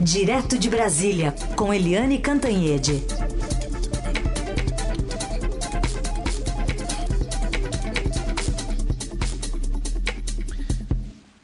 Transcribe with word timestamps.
Direto 0.00 0.58
de 0.58 0.68
Brasília, 0.68 1.34
com 1.56 1.72
Eliane 1.72 2.18
Cantanhede. 2.18 3.02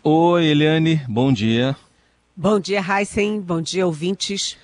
Oi, 0.03 0.45
Eliane, 0.45 1.01
bom 1.09 1.33
dia. 1.33 1.75
Bom 2.37 2.61
dia, 2.61 2.81
Heisen. 2.81 3.41
Bom 3.41 3.63
dia, 3.63 3.87
ouvintes. 3.87 4.59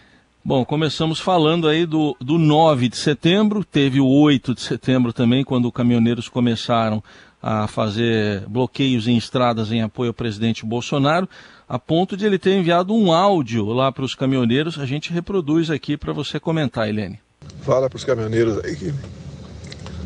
Bom, 0.45 0.65
começamos 0.65 1.19
falando 1.19 1.67
aí 1.67 1.87
do, 1.87 2.17
do 2.21 2.39
9 2.39 2.89
de 2.89 2.97
setembro, 2.97 3.65
teve 3.65 4.01
o 4.01 4.07
8 4.07 4.55
de 4.55 4.61
setembro 4.61 5.13
também, 5.13 5.45
quando 5.45 5.73
caminhoneiros 5.73 6.29
começaram 6.29 7.03
a 7.43 7.67
fazer 7.67 8.47
bloqueios 8.49 9.07
em 9.07 9.17
estradas 9.17 9.71
em 9.71 9.83
apoio 9.83 10.11
ao 10.11 10.15
presidente 10.15 10.65
Bolsonaro, 10.67 11.29
a 11.69 11.79
ponto 11.79 12.17
de 12.17 12.25
ele 12.25 12.39
ter 12.39 12.53
enviado 12.53 12.95
um 12.95 13.13
áudio 13.13 13.67
lá 13.67 13.93
para 13.93 14.05
os 14.05 14.15
caminhoneiros. 14.15 14.79
A 14.79 14.87
gente 14.87 15.13
reproduz 15.13 15.71
aqui 15.71 15.97
para 15.97 16.13
você 16.13 16.41
comentar, 16.41 16.89
Helene. 16.89 17.21
Fala 17.63 17.89
para 17.89 17.97
os 17.97 18.05
caminhoneiros 18.05 18.65
aí 18.65 18.75
que 18.75 18.95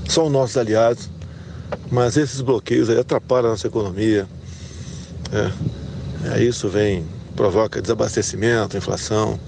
são 0.08 0.28
nossos 0.28 0.56
aliados, 0.56 1.08
mas 1.90 2.16
esses 2.16 2.40
bloqueios 2.40 2.90
aí 2.90 2.98
atrapalham 2.98 3.48
a 3.48 3.50
nossa 3.50 3.66
economia. 3.66 4.26
É, 5.32 6.36
é 6.36 6.42
isso 6.42 6.68
vem, 6.68 7.06
provoca 7.36 7.80
desabastecimento, 7.80 8.76
inflação, 8.76 9.38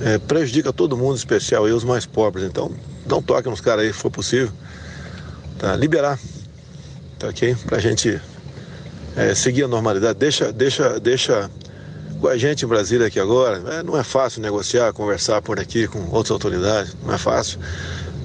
é, 0.00 0.18
prejudica 0.18 0.72
todo 0.72 0.96
mundo, 0.96 1.16
especial 1.16 1.64
aí 1.64 1.72
os 1.72 1.84
mais 1.84 2.04
pobres. 2.04 2.44
Então, 2.44 2.72
dá 3.06 3.16
um 3.16 3.22
toque 3.22 3.48
nos 3.48 3.60
caras 3.60 3.84
aí, 3.84 3.92
se 3.92 3.98
for 3.98 4.10
possível, 4.10 4.50
tá? 5.58 5.76
liberar 5.76 6.18
tá 7.18 7.28
ok? 7.28 7.56
Para 7.66 7.78
a 7.78 7.80
gente 7.80 8.20
é, 9.16 9.34
seguir 9.34 9.64
a 9.64 9.68
normalidade. 9.68 10.18
Deixa, 10.18 10.52
deixa, 10.52 11.00
deixa 11.00 11.50
com 12.20 12.28
a 12.28 12.36
gente 12.36 12.64
em 12.64 12.68
Brasília 12.68 13.06
aqui 13.06 13.18
agora. 13.18 13.62
É, 13.74 13.82
não 13.82 13.98
é 13.98 14.04
fácil 14.04 14.42
negociar, 14.42 14.92
conversar 14.92 15.40
por 15.42 15.58
aqui 15.58 15.88
com 15.88 15.98
outras 16.10 16.30
autoridades, 16.30 16.96
não 17.02 17.14
é 17.14 17.18
fácil. 17.18 17.58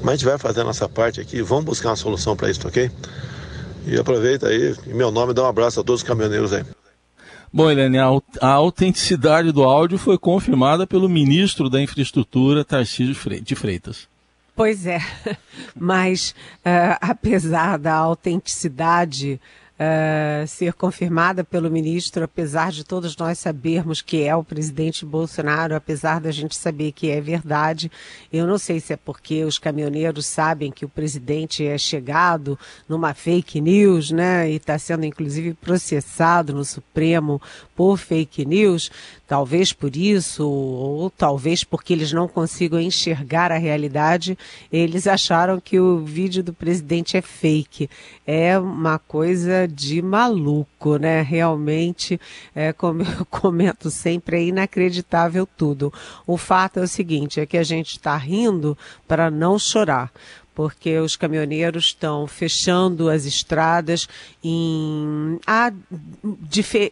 Mas 0.02 0.10
a 0.10 0.16
gente 0.18 0.26
vai 0.26 0.38
fazer 0.38 0.62
a 0.62 0.64
nossa 0.64 0.90
parte 0.90 1.22
aqui, 1.22 1.42
vamos 1.42 1.66
buscar 1.66 1.90
uma 1.90 1.96
solução 1.96 2.36
para 2.36 2.50
isso, 2.50 2.60
tá 2.60 2.68
ok? 2.68 2.92
E 3.86 3.98
aproveita 3.98 4.48
aí, 4.48 4.76
em 4.86 4.94
meu 4.94 5.12
nome, 5.12 5.34
dá 5.34 5.44
um 5.44 5.48
abraço 5.48 5.80
a 5.80 5.84
todos 5.84 6.02
os 6.02 6.08
caminhoneiros 6.08 6.54
aí. 6.54 6.64
Bom, 7.54 7.70
Helene, 7.70 7.98
a, 7.98 8.08
a 8.40 8.48
autenticidade 8.48 9.52
do 9.52 9.64
áudio 9.64 9.98
foi 9.98 10.18
confirmada 10.18 10.88
pelo 10.88 11.10
ministro 11.10 11.70
da 11.70 11.82
Infraestrutura, 11.82 12.64
Tarcísio 12.64 13.14
de 13.42 13.56
Freitas. 13.56 14.08
Pois 14.56 14.86
é, 14.86 15.00
mas 15.76 16.34
uh, 16.60 16.98
apesar 17.02 17.78
da 17.78 17.94
autenticidade 17.94 19.40
uh, 19.80 20.48
ser 20.48 20.74
confirmada 20.74 21.44
pelo 21.44 21.72
ministro, 21.72 22.24
apesar 22.24 22.72
de 22.72 22.84
todos 22.84 23.16
nós 23.18 23.40
sabermos 23.40 24.02
que 24.02 24.24
é 24.24 24.36
o 24.36 24.44
presidente 24.44 25.06
Bolsonaro, 25.06 25.76
apesar 25.76 26.20
da 26.20 26.32
gente 26.32 26.56
saber 26.56 26.92
que 26.92 27.10
é 27.10 27.20
verdade, 27.20 27.92
eu 28.32 28.46
não 28.46 28.58
sei 28.58 28.80
se 28.80 28.94
é 28.94 28.98
porque 28.98 29.44
os 29.44 29.58
caminhoneiros 29.58 30.26
sabem 30.26 30.72
que 30.72 30.86
o 30.86 30.90
presidente 30.90 31.66
é 31.66 31.78
chegado 31.78 32.58
numa 32.88 33.14
fake 33.14 33.60
news, 33.60 34.12
né, 34.12 34.50
e 34.50 34.56
está 34.56 34.78
sendo 34.78 35.06
inclusive 35.06 35.54
processado 35.54 36.54
no 36.54 36.64
Supremo 36.64 37.42
por 37.82 37.98
fake 37.98 38.46
news, 38.46 38.92
talvez 39.28 39.74
por 39.74 39.96
isso, 39.96 40.48
ou 40.48 41.10
talvez 41.10 41.64
porque 41.64 41.94
eles 41.94 42.14
não 42.14 42.28
consigam 42.28 42.80
enxergar 42.80 43.52
a 43.52 43.58
realidade, 43.58 44.38
eles 44.72 45.08
acharam 45.08 45.60
que 45.60 45.80
o 45.80 46.06
vídeo 46.06 46.44
do 46.44 46.54
presidente 46.54 47.18
é 47.18 47.24
fake. 47.24 47.90
É 48.28 48.56
uma 48.60 49.00
coisa 49.00 49.68
de 49.68 50.00
maluco, 50.00 50.98
né? 50.98 51.24
Realmente, 51.24 52.22
é, 52.54 52.72
como 52.72 53.02
eu 53.18 53.26
comento 53.26 53.90
sempre, 53.90 54.38
é 54.38 54.44
inacreditável 54.44 55.48
tudo. 55.58 55.92
O 56.28 56.38
fato 56.38 56.78
é 56.78 56.84
o 56.84 56.88
seguinte, 56.88 57.40
é 57.40 57.48
que 57.48 57.58
a 57.58 57.64
gente 57.64 57.94
está 57.94 58.16
rindo 58.16 58.78
para 59.08 59.32
não 59.32 59.58
chorar 59.58 60.12
porque 60.54 60.98
os 61.00 61.16
caminhoneiros 61.16 61.86
estão 61.86 62.28
fechando 62.28 63.10
as 63.10 63.26
estradas 63.26 64.08
em 64.44 65.40
há 65.48 65.72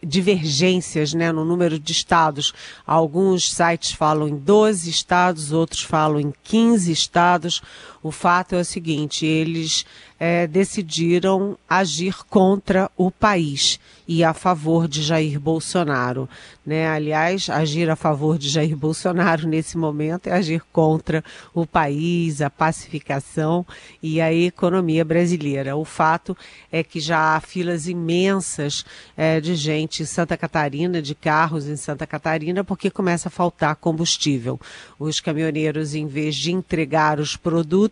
divergências 0.02 1.12
né, 1.12 1.30
no 1.30 1.44
número 1.44 1.78
de 1.78 1.92
estados. 1.92 2.52
Alguns 2.86 3.52
sites 3.52 3.92
falam 3.92 4.28
em 4.28 4.36
12 4.36 4.88
estados, 4.88 5.52
outros 5.52 5.82
falam 5.82 6.20
em 6.20 6.32
15 6.42 6.90
estados. 6.90 7.62
O 8.02 8.10
fato 8.10 8.54
é 8.54 8.60
o 8.60 8.64
seguinte: 8.64 9.26
eles 9.26 9.84
é, 10.18 10.46
decidiram 10.46 11.56
agir 11.68 12.14
contra 12.28 12.90
o 12.94 13.10
país 13.10 13.80
e 14.06 14.22
a 14.22 14.34
favor 14.34 14.86
de 14.86 15.02
Jair 15.02 15.40
Bolsonaro. 15.40 16.28
Né? 16.66 16.88
Aliás, 16.88 17.48
agir 17.48 17.88
a 17.88 17.96
favor 17.96 18.36
de 18.36 18.48
Jair 18.48 18.76
Bolsonaro 18.76 19.46
nesse 19.46 19.78
momento 19.78 20.26
é 20.26 20.32
agir 20.32 20.62
contra 20.72 21.24
o 21.54 21.66
país, 21.66 22.42
a 22.42 22.50
pacificação 22.50 23.64
e 24.02 24.20
a 24.20 24.32
economia 24.32 25.04
brasileira. 25.04 25.76
O 25.76 25.84
fato 25.84 26.36
é 26.70 26.82
que 26.82 27.00
já 27.00 27.36
há 27.36 27.40
filas 27.40 27.86
imensas 27.86 28.84
é, 29.16 29.40
de 29.40 29.54
gente 29.54 30.02
em 30.02 30.06
Santa 30.06 30.36
Catarina, 30.36 31.00
de 31.00 31.14
carros 31.14 31.66
em 31.66 31.76
Santa 31.76 32.06
Catarina, 32.06 32.62
porque 32.62 32.90
começa 32.90 33.28
a 33.28 33.30
faltar 33.30 33.76
combustível. 33.76 34.60
Os 34.98 35.18
caminhoneiros, 35.20 35.94
em 35.94 36.06
vez 36.06 36.34
de 36.36 36.52
entregar 36.52 37.20
os 37.20 37.36
produtos, 37.36 37.89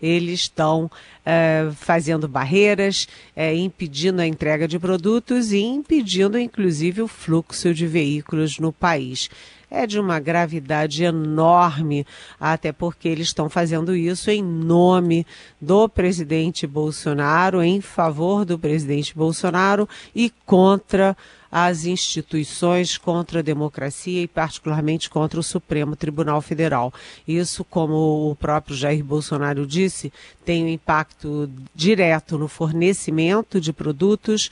eles 0.00 0.40
estão 0.40 0.90
é, 1.24 1.68
fazendo 1.74 2.26
barreiras, 2.26 3.06
é, 3.36 3.54
impedindo 3.54 4.20
a 4.20 4.26
entrega 4.26 4.66
de 4.66 4.78
produtos 4.78 5.52
e 5.52 5.60
impedindo, 5.60 6.38
inclusive, 6.38 7.02
o 7.02 7.08
fluxo 7.08 7.74
de 7.74 7.86
veículos 7.86 8.58
no 8.58 8.72
país. 8.72 9.28
É 9.70 9.86
de 9.86 10.00
uma 10.00 10.18
gravidade 10.18 11.04
enorme, 11.04 12.06
até 12.40 12.72
porque 12.72 13.06
eles 13.06 13.26
estão 13.26 13.50
fazendo 13.50 13.94
isso 13.94 14.30
em 14.30 14.42
nome 14.42 15.26
do 15.60 15.86
presidente 15.90 16.66
Bolsonaro, 16.66 17.62
em 17.62 17.82
favor 17.82 18.46
do 18.46 18.58
presidente 18.58 19.14
Bolsonaro 19.14 19.86
e 20.14 20.32
contra 20.46 21.14
as 21.50 21.84
instituições 21.84 22.98
contra 22.98 23.40
a 23.40 23.42
democracia 23.42 24.22
e, 24.22 24.28
particularmente, 24.28 25.08
contra 25.08 25.40
o 25.40 25.42
Supremo 25.42 25.96
Tribunal 25.96 26.40
Federal. 26.40 26.92
Isso, 27.26 27.64
como 27.64 28.30
o 28.30 28.36
próprio 28.36 28.76
Jair 28.76 29.04
Bolsonaro 29.04 29.66
disse, 29.66 30.12
tem 30.44 30.64
um 30.64 30.68
impacto 30.68 31.50
direto 31.74 32.38
no 32.38 32.48
fornecimento 32.48 33.60
de 33.60 33.72
produtos 33.72 34.50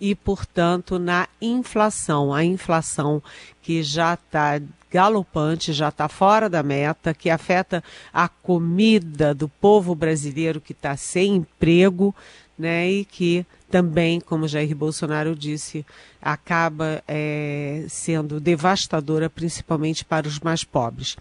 e, 0.00 0.14
portanto, 0.14 0.98
na 0.98 1.28
inflação. 1.40 2.32
A 2.32 2.44
inflação 2.44 3.22
que 3.62 3.82
já 3.82 4.14
está 4.14 4.60
galopante, 4.90 5.72
já 5.72 5.88
está 5.88 6.08
fora 6.08 6.48
da 6.48 6.62
meta, 6.62 7.12
que 7.12 7.28
afeta 7.28 7.82
a 8.12 8.28
comida 8.28 9.34
do 9.34 9.48
povo 9.48 9.94
brasileiro 9.94 10.60
que 10.60 10.72
está 10.72 10.96
sem 10.96 11.36
emprego, 11.36 12.14
né, 12.58 12.90
e 12.90 13.04
que 13.04 13.44
também, 13.70 14.20
como 14.20 14.48
Jair 14.48 14.74
Bolsonaro 14.74 15.34
disse, 15.34 15.84
acaba 16.22 17.02
é, 17.06 17.84
sendo 17.88 18.40
devastadora, 18.40 19.28
principalmente 19.28 20.04
para 20.04 20.26
os 20.26 20.40
mais 20.40 20.64
pobres. 20.64 21.16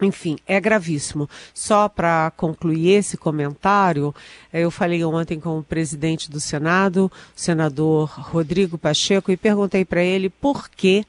Enfim, 0.00 0.38
é 0.46 0.60
gravíssimo. 0.60 1.28
Só 1.54 1.88
para 1.88 2.32
concluir 2.36 2.90
esse 2.90 3.16
comentário, 3.16 4.14
eu 4.52 4.70
falei 4.70 5.04
ontem 5.04 5.38
com 5.38 5.58
o 5.58 5.62
presidente 5.62 6.30
do 6.30 6.40
Senado, 6.40 7.06
o 7.06 7.40
senador 7.40 8.10
Rodrigo 8.10 8.76
Pacheco, 8.76 9.30
e 9.30 9.36
perguntei 9.36 9.84
para 9.84 10.02
ele 10.02 10.28
por 10.28 10.68
que 10.68 11.04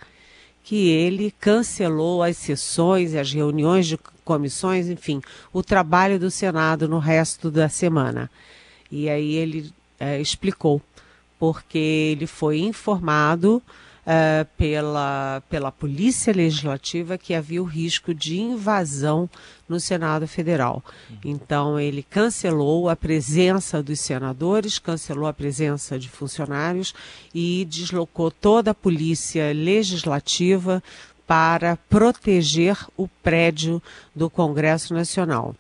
que 0.64 0.90
ele 0.90 1.34
cancelou 1.42 2.24
as 2.24 2.38
sessões, 2.38 3.14
as 3.16 3.34
reuniões 3.34 3.86
de 3.86 4.00
comissões, 4.24 4.88
enfim, 4.88 5.22
o 5.52 5.62
trabalho 5.62 6.18
do 6.18 6.32
Senado 6.32 6.88
no 6.88 7.00
resto 7.00 7.52
da 7.52 7.68
semana. 7.68 8.32
E 8.96 9.10
aí 9.10 9.34
ele 9.34 9.74
é, 10.00 10.22
explicou, 10.22 10.80
porque 11.40 11.80
ele 11.80 12.28
foi 12.28 12.60
informado 12.60 13.60
uh, 14.04 14.46
pela, 14.56 15.42
pela 15.50 15.72
Polícia 15.72 16.32
Legislativa 16.32 17.18
que 17.18 17.34
havia 17.34 17.60
o 17.60 17.66
risco 17.66 18.14
de 18.14 18.40
invasão 18.40 19.28
no 19.68 19.80
Senado 19.80 20.28
Federal. 20.28 20.84
Então, 21.26 21.80
ele 21.80 22.04
cancelou 22.04 22.88
a 22.88 22.96
presença 22.96 23.82
dos 23.82 24.00
senadores, 24.00 24.78
cancelou 24.78 25.26
a 25.26 25.34
presença 25.34 25.98
de 25.98 26.08
funcionários 26.08 26.94
e 27.34 27.66
deslocou 27.68 28.30
toda 28.30 28.70
a 28.70 28.76
Polícia 28.76 29.52
Legislativa 29.54 30.84
para 31.26 31.78
proteger 31.90 32.78
o 32.96 33.08
prédio 33.08 33.82
do 34.16 34.30
Congresso 34.30 34.94
Nacional. 34.94 35.56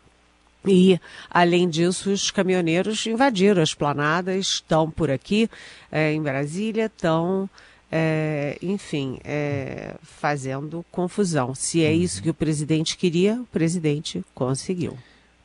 E, 0.65 0.99
além 1.29 1.67
disso, 1.69 2.11
os 2.11 2.31
caminhoneiros 2.31 3.05
invadiram 3.05 3.61
as 3.61 3.73
planadas, 3.73 4.45
estão 4.45 4.89
por 4.89 5.11
aqui 5.11 5.49
é, 5.91 6.13
em 6.13 6.21
Brasília, 6.21 6.85
estão 6.85 7.49
é, 7.91 8.57
enfim, 8.61 9.19
é, 9.23 9.95
fazendo 10.01 10.83
confusão. 10.91 11.53
Se 11.53 11.83
é 11.83 11.93
isso 11.93 12.23
que 12.23 12.29
o 12.29 12.33
presidente 12.33 12.97
queria, 12.97 13.35
o 13.41 13.45
presidente 13.45 14.23
conseguiu. 14.33 14.97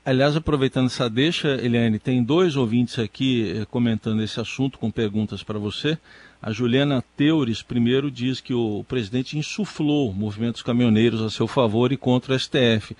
Aliás, 0.09 0.35
aproveitando 0.35 0.87
essa 0.87 1.11
deixa, 1.11 1.49
Eliane, 1.63 1.99
tem 1.99 2.25
dois 2.25 2.57
ouvintes 2.57 2.99
aqui 2.99 3.53
eh, 3.55 3.67
comentando 3.67 4.23
esse 4.23 4.41
assunto 4.41 4.79
com 4.79 4.91
perguntas 4.91 5.43
para 5.43 5.59
você. 5.59 5.99
A 6.41 6.51
Juliana 6.51 7.05
Teures, 7.15 7.61
primeiro, 7.61 8.11
diz 8.11 8.41
que 8.41 8.55
o 8.55 8.83
presidente 8.89 9.37
insuflou 9.37 10.15
movimentos 10.15 10.63
caminhoneiros 10.63 11.21
a 11.21 11.29
seu 11.29 11.47
favor 11.47 11.93
e 11.93 11.99
contra 11.99 12.35
o 12.35 12.39
STF. 12.39 12.97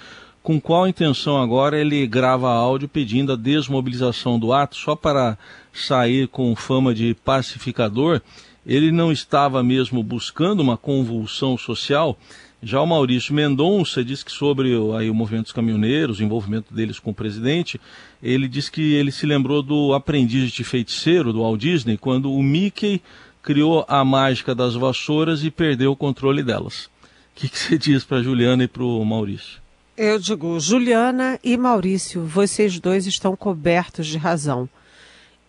Com 0.49 0.59
qual 0.59 0.89
intenção 0.89 1.37
agora 1.37 1.79
ele 1.79 2.07
grava 2.07 2.49
áudio 2.49 2.89
pedindo 2.89 3.35
a 3.35 3.37
desmobilização 3.37 4.39
do 4.39 4.51
ato 4.51 4.77
só 4.77 4.97
para 4.97 5.37
sair 5.75 6.27
com 6.27 6.57
fama 6.57 6.95
de 6.95 7.15
pacificador? 7.23 8.23
Ele 8.65 8.91
não 8.91 9.13
estava 9.13 9.63
mesmo 9.63 10.03
buscando 10.03 10.61
uma 10.61 10.79
convulsão 10.79 11.59
social? 11.59 12.19
Já 12.63 12.81
o 12.81 12.87
Maurício 12.87 13.35
Mendonça 13.35 14.03
diz 14.03 14.23
que 14.23 14.33
sobre 14.33 14.71
aí, 14.97 15.11
o 15.11 15.15
movimento 15.15 15.43
dos 15.43 15.53
caminhoneiros, 15.53 16.19
o 16.19 16.25
envolvimento 16.25 16.73
deles 16.73 16.99
com 16.99 17.11
o 17.11 17.15
presidente, 17.15 17.79
ele 18.23 18.49
diz 18.49 18.71
que 18.71 18.95
ele 18.95 19.13
se 19.13 19.27
lembrou 19.27 19.63
do 19.63 19.93
aprendiz 19.93 20.51
de 20.51 20.65
feiticeiro 20.65 21.31
do 21.31 21.43
Walt 21.43 21.61
Disney, 21.61 21.99
quando 21.99 22.33
o 22.33 22.43
Mickey 22.43 23.03
criou 23.43 23.85
a 23.87 24.03
mágica 24.03 24.55
das 24.55 24.75
vassouras 24.75 25.45
e 25.45 25.51
perdeu 25.51 25.93
o 25.93 25.97
controle 25.97 26.43
delas. 26.43 26.87
O 26.87 26.91
que, 27.35 27.51
que 27.51 27.59
você 27.59 27.77
diz 27.77 28.03
para 28.03 28.23
Juliana 28.23 28.65
e 28.65 28.67
para 28.67 28.83
o 28.83 29.05
Maurício? 29.05 29.68
Eu 30.01 30.17
digo, 30.17 30.61
Juliana 30.61 31.41
e 31.43 31.57
Maurício, 31.57 32.25
vocês 32.25 32.79
dois 32.79 33.05
estão 33.05 33.35
cobertos 33.35 34.07
de 34.07 34.17
razão. 34.17 34.69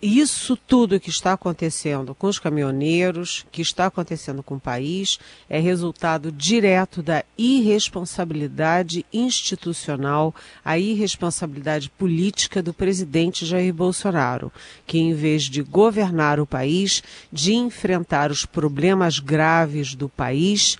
Isso 0.01 0.57
tudo 0.57 0.99
que 0.99 1.11
está 1.11 1.33
acontecendo 1.33 2.15
com 2.15 2.25
os 2.25 2.39
caminhoneiros, 2.39 3.45
que 3.51 3.61
está 3.61 3.85
acontecendo 3.85 4.41
com 4.41 4.55
o 4.55 4.59
país, 4.59 5.19
é 5.47 5.59
resultado 5.59 6.31
direto 6.31 7.03
da 7.03 7.23
irresponsabilidade 7.37 9.05
institucional, 9.13 10.33
a 10.65 10.79
irresponsabilidade 10.79 11.91
política 11.91 12.63
do 12.63 12.73
presidente 12.73 13.45
Jair 13.45 13.71
Bolsonaro, 13.71 14.51
que 14.87 14.97
em 14.97 15.13
vez 15.13 15.43
de 15.43 15.61
governar 15.61 16.39
o 16.39 16.47
país, 16.47 17.03
de 17.31 17.53
enfrentar 17.53 18.31
os 18.31 18.47
problemas 18.47 19.19
graves 19.19 19.93
do 19.93 20.09
país, 20.09 20.75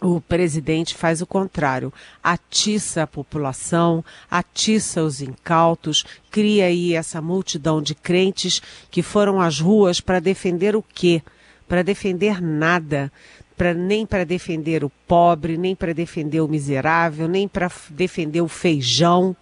o 0.00 0.20
presidente 0.20 0.94
faz 0.94 1.22
o 1.22 1.26
contrário, 1.26 1.92
atiça 2.22 3.02
a 3.02 3.06
população, 3.06 4.04
atiça 4.30 5.02
os 5.02 5.22
incautos, 5.22 6.04
cria 6.30 6.66
aí 6.66 6.94
essa 6.94 7.22
multidão 7.22 7.80
de 7.80 7.94
crentes 7.94 8.60
que 8.90 9.02
foram 9.02 9.40
às 9.40 9.58
ruas 9.58 10.00
para 10.00 10.20
defender 10.20 10.76
o 10.76 10.82
quê? 10.82 11.22
Para 11.66 11.82
defender 11.82 12.42
nada, 12.42 13.10
pra, 13.56 13.72
nem 13.72 14.04
para 14.04 14.24
defender 14.24 14.84
o 14.84 14.90
pobre, 15.08 15.56
nem 15.56 15.74
para 15.74 15.94
defender 15.94 16.40
o 16.40 16.48
miserável, 16.48 17.26
nem 17.26 17.48
para 17.48 17.70
defender 17.90 18.42
o 18.42 18.48
feijão, 18.48 19.34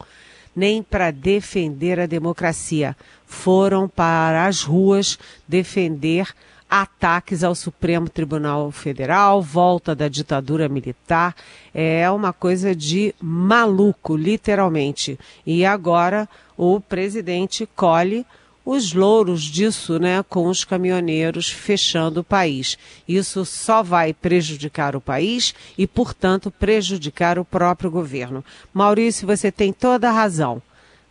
nem 0.55 0.83
para 0.83 1.11
defender 1.11 1.99
a 1.99 2.07
democracia. 2.07 2.97
Foram 3.27 3.89
para 3.89 4.47
as 4.47 4.63
ruas 4.63 5.19
defender 5.49 6.29
ataques 6.69 7.45
ao 7.45 7.55
Supremo 7.55 8.09
Tribunal 8.09 8.71
Federal, 8.71 9.41
volta 9.41 9.95
da 9.95 10.09
ditadura 10.09 10.69
militar. 10.69 11.35
É 11.73 12.11
uma 12.11 12.33
coisa 12.33 12.75
de 12.75 13.15
maluco, 13.21 14.17
literalmente. 14.17 15.19
E 15.47 15.65
agora 15.65 16.29
o 16.57 16.81
presidente 16.81 17.69
colhe 17.75 18.27
os 18.65 18.95
louros 18.95 19.43
disso, 19.43 19.99
né, 19.99 20.25
com 20.27 20.47
os 20.49 20.65
caminhoneiros 20.65 21.51
fechando 21.51 22.21
o 22.21 22.25
país. 22.25 22.79
Isso 23.07 23.45
só 23.45 23.83
vai 23.83 24.15
prejudicar 24.15 24.97
o 24.97 25.01
país 25.01 25.55
e, 25.77 25.87
portanto, 25.87 26.51
prejudicar 26.51 27.39
o 27.39 27.45
próprio 27.45 27.91
governo. 27.91 28.43
Maurício, 28.73 29.27
você 29.27 29.53
tem 29.53 29.73
toda 29.73 30.09
a 30.09 30.13
razão 30.13 30.63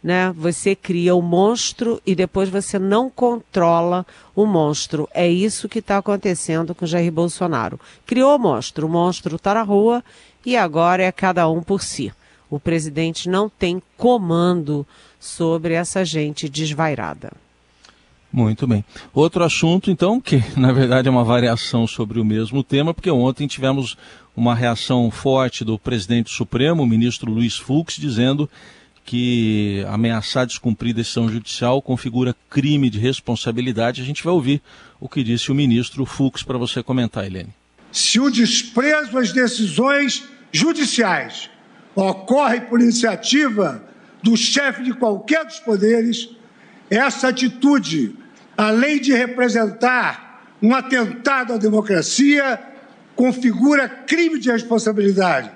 né? 0.04 0.34
Você 0.36 0.76
cria 0.76 1.16
o 1.16 1.22
monstro 1.22 2.02
e 2.06 2.14
depois 2.14 2.50
você 2.50 2.78
não 2.78 3.10
controla 3.10 4.06
o 4.36 4.46
monstro. 4.46 5.08
É 5.14 5.28
isso 5.28 5.70
que 5.70 5.80
está 5.80 5.98
acontecendo 5.98 6.76
com 6.76 6.86
Jair 6.86 7.12
Bolsonaro. 7.12 7.80
Criou 8.06 8.36
o 8.36 8.40
monstro, 8.40 8.86
o 8.86 8.90
monstro 8.90 9.38
está 9.38 9.54
na 9.54 9.64
rua 9.64 10.04
e 10.46 10.58
agora 10.58 11.04
é 11.04 11.12
cada 11.12 11.50
um 11.50 11.64
por 11.64 11.82
si. 11.82 12.12
O 12.50 12.60
presidente 12.60 13.30
não 13.30 13.50
tem 13.50 13.82
comando 13.98 14.86
sobre 15.20 15.74
essa 15.74 16.04
gente 16.04 16.50
desvairada. 16.50 17.32
Muito 18.32 18.68
bem. 18.68 18.84
Outro 19.14 19.44
assunto, 19.44 19.90
então, 19.90 20.20
que 20.20 20.44
na 20.58 20.74
verdade 20.74 21.08
é 21.08 21.12
uma 21.12 21.24
variação 21.24 21.88
sobre 21.88 22.20
o 22.20 22.26
mesmo 22.26 22.64
tema, 22.64 22.94
porque 22.94 23.10
ontem 23.10 23.48
tivemos 23.48 23.96
uma 24.36 24.56
reação 24.56 25.10
forte 25.12 25.64
do 25.64 25.78
presidente 25.78 26.32
Supremo, 26.32 26.84
o 26.84 26.88
ministro 26.88 27.32
Luiz 27.32 27.56
Fux, 27.56 27.96
dizendo 27.96 28.50
que 29.06 29.86
ameaçar 29.90 30.46
descumprir 30.46 30.94
decisão 30.94 31.30
judicial 31.30 31.82
configura 31.82 32.36
crime 32.50 32.90
de 32.90 33.00
responsabilidade. 33.00 34.02
A 34.02 34.06
gente 34.06 34.24
vai 34.24 34.34
ouvir 34.34 34.62
o 35.00 35.10
que 35.10 35.24
disse 35.24 35.52
o 35.52 35.56
ministro 35.56 36.06
Fux 36.06 36.44
para 36.44 36.58
você 36.58 36.82
comentar, 36.82 37.26
Helene. 37.26 37.50
Se 37.92 38.20
o 38.20 38.30
desprezo 38.30 39.18
às 39.18 39.32
decisões 39.32 40.24
judiciais 40.52 41.50
ocorre 41.96 42.62
por 42.62 42.82
iniciativa 42.82 43.84
do 44.24 44.38
chefe 44.38 44.84
de 44.84 44.94
qualquer 44.94 45.46
dos 45.46 45.60
poderes, 45.60 46.30
essa 46.90 47.28
atitude, 47.28 48.16
além 48.58 49.00
de 49.00 49.14
representar 49.14 50.44
um 50.62 50.74
atentado 50.74 51.54
à 51.54 51.58
democracia, 51.58 52.60
configura 53.16 53.88
crime 53.88 54.40
de 54.40 54.50
responsabilidade 54.50 55.52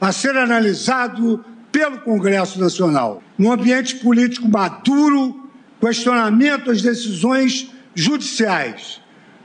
a 0.00 0.12
ser 0.12 0.36
analisado 0.36 1.44
pelo 1.72 1.98
Congresso 2.00 2.60
Nacional. 2.60 3.22
Num 3.36 3.50
ambiente 3.50 3.96
político 3.96 4.46
maduro, 4.46 5.50
questionamento 5.80 6.70
às 6.70 6.82
decisões 6.82 7.68
judiciais 7.94 9.00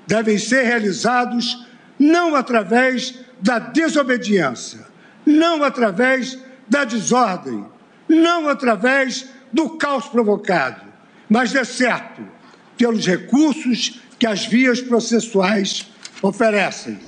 devem 0.06 0.38
ser 0.38 0.64
realizados 0.64 1.66
não 1.98 2.36
através 2.36 3.16
da 3.42 3.58
desobediência, 3.58 4.86
não 5.26 5.64
através 5.64 6.38
da 6.68 6.84
desordem, 6.84 7.66
não 8.08 8.48
através 8.48 9.30
do 9.52 9.72
caos 9.72 10.08
provocado, 10.08 10.82
mas, 11.30 11.52
de 11.52 11.64
certo, 11.66 12.22
pelos 12.78 13.06
recursos 13.06 14.00
que 14.20 14.28
as 14.28 14.46
vias 14.46 14.82
processuais 14.82 15.88
oferecem. 16.22 17.00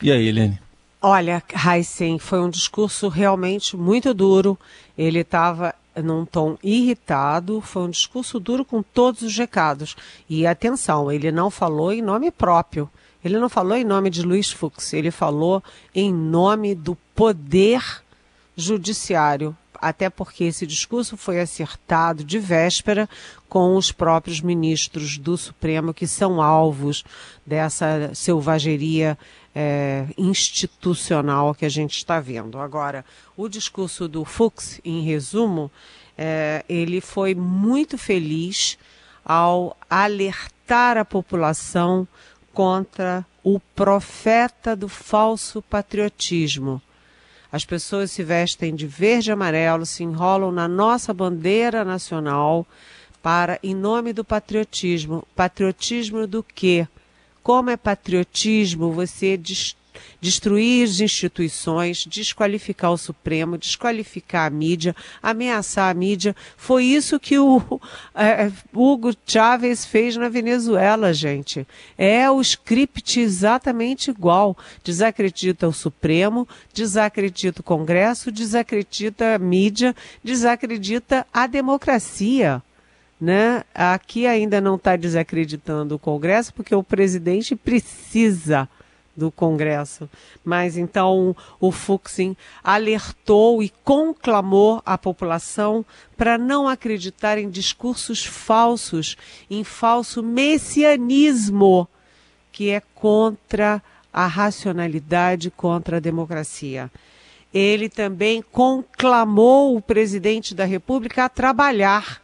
E 0.00 0.10
aí, 0.10 0.28
Helene? 0.28 0.60
Olha, 1.04 1.42
Heisen, 1.52 2.16
foi 2.20 2.40
um 2.40 2.48
discurso 2.48 3.08
realmente 3.08 3.76
muito 3.76 4.14
duro. 4.14 4.56
Ele 4.96 5.18
estava 5.18 5.74
num 5.96 6.24
tom 6.24 6.56
irritado, 6.62 7.60
foi 7.60 7.82
um 7.82 7.90
discurso 7.90 8.38
duro 8.38 8.64
com 8.64 8.84
todos 8.84 9.22
os 9.22 9.36
recados. 9.36 9.96
E 10.28 10.46
atenção, 10.46 11.10
ele 11.10 11.32
não 11.32 11.50
falou 11.50 11.92
em 11.92 12.00
nome 12.00 12.30
próprio. 12.30 12.88
Ele 13.24 13.36
não 13.36 13.48
falou 13.48 13.76
em 13.76 13.82
nome 13.82 14.10
de 14.10 14.22
Luiz 14.22 14.52
Fux, 14.52 14.92
ele 14.92 15.10
falou 15.10 15.60
em 15.92 16.12
nome 16.12 16.72
do 16.72 16.96
poder 17.16 17.82
judiciário, 18.56 19.56
até 19.82 20.08
porque 20.08 20.44
esse 20.44 20.64
discurso 20.64 21.16
foi 21.16 21.40
acertado 21.40 22.22
de 22.22 22.38
véspera 22.38 23.08
com 23.48 23.76
os 23.76 23.90
próprios 23.90 24.40
ministros 24.40 25.18
do 25.18 25.36
Supremo 25.36 25.92
que 25.92 26.06
são 26.06 26.40
alvos 26.40 27.02
dessa 27.44 28.12
selvageria 28.14 29.18
é, 29.52 30.06
institucional 30.16 31.52
que 31.52 31.64
a 31.64 31.68
gente 31.68 31.96
está 31.96 32.20
vendo. 32.20 32.58
Agora, 32.58 33.04
o 33.36 33.48
discurso 33.48 34.06
do 34.06 34.24
Fux, 34.24 34.80
em 34.84 35.02
resumo, 35.02 35.68
é, 36.16 36.64
ele 36.68 37.00
foi 37.00 37.34
muito 37.34 37.98
feliz 37.98 38.78
ao 39.24 39.76
alertar 39.90 40.96
a 40.96 41.04
população 41.04 42.06
contra 42.54 43.26
o 43.42 43.58
profeta 43.58 44.76
do 44.76 44.88
falso 44.88 45.60
patriotismo. 45.62 46.80
As 47.52 47.64
pessoas 47.64 48.10
se 48.10 48.24
vestem 48.24 48.74
de 48.74 48.86
verde 48.86 49.30
e 49.30 49.32
amarelo, 49.32 49.84
se 49.84 50.02
enrolam 50.02 50.50
na 50.50 50.66
nossa 50.66 51.12
bandeira 51.12 51.84
nacional 51.84 52.66
para, 53.22 53.60
em 53.62 53.74
nome 53.74 54.14
do 54.14 54.24
patriotismo. 54.24 55.24
Patriotismo 55.36 56.26
do 56.26 56.42
quê? 56.42 56.88
como 57.42 57.70
é 57.70 57.76
patriotismo 57.76 58.92
você 58.92 59.36
destruir 60.20 60.84
as 60.84 61.00
instituições, 61.00 62.06
desqualificar 62.06 62.92
o 62.92 62.98
Supremo, 62.98 63.58
desqualificar 63.58 64.46
a 64.46 64.50
mídia, 64.50 64.94
ameaçar 65.22 65.90
a 65.90 65.94
mídia. 65.94 66.34
Foi 66.56 66.84
isso 66.84 67.18
que 67.18 67.38
o 67.38 67.80
é, 68.14 68.50
Hugo 68.72 69.14
Chávez 69.26 69.84
fez 69.84 70.16
na 70.16 70.28
Venezuela, 70.28 71.12
gente. 71.12 71.66
É 71.96 72.30
o 72.30 72.40
script 72.40 73.20
exatamente 73.20 74.10
igual. 74.10 74.56
Desacredita 74.84 75.68
o 75.68 75.72
Supremo, 75.72 76.48
desacredita 76.72 77.60
o 77.60 77.64
Congresso, 77.64 78.30
desacredita 78.30 79.34
a 79.34 79.38
mídia, 79.38 79.94
desacredita 80.22 81.26
a 81.32 81.46
democracia 81.46 82.62
né? 83.22 83.62
Aqui 83.72 84.26
ainda 84.26 84.60
não 84.60 84.74
está 84.74 84.96
desacreditando 84.96 85.94
o 85.94 85.98
Congresso, 85.98 86.52
porque 86.52 86.74
o 86.74 86.82
presidente 86.82 87.54
precisa, 87.54 88.68
do 89.16 89.30
Congresso. 89.30 90.08
Mas 90.44 90.76
então 90.76 91.36
o 91.60 91.70
Fuxin 91.70 92.36
alertou 92.62 93.62
e 93.62 93.70
conclamou 93.84 94.82
a 94.84 94.96
população 94.96 95.84
para 96.16 96.38
não 96.38 96.68
acreditar 96.68 97.38
em 97.38 97.50
discursos 97.50 98.24
falsos, 98.24 99.16
em 99.50 99.62
falso 99.64 100.22
messianismo, 100.22 101.88
que 102.50 102.70
é 102.70 102.80
contra 102.94 103.82
a 104.12 104.26
racionalidade, 104.26 105.50
contra 105.50 105.96
a 105.96 106.00
democracia. 106.00 106.90
Ele 107.52 107.88
também 107.88 108.42
conclamou 108.42 109.76
o 109.76 109.82
presidente 109.82 110.54
da 110.54 110.64
República 110.64 111.24
a 111.24 111.28
trabalhar, 111.28 112.22